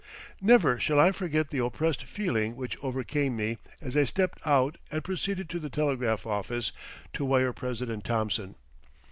Never 0.41 0.79
shall 0.79 0.99
I 0.99 1.11
forget 1.11 1.51
the 1.51 1.63
oppressed 1.63 2.05
feeling 2.05 2.55
which 2.55 2.75
overcame 2.83 3.35
me 3.35 3.59
as 3.81 3.95
I 3.95 4.05
stepped 4.05 4.39
out 4.47 4.79
and 4.91 5.03
proceeded 5.03 5.47
to 5.51 5.59
the 5.59 5.69
telegraph 5.69 6.25
office 6.25 6.71
to 7.13 7.23
wire 7.23 7.53
President 7.53 8.03
Thomson. 8.03 8.55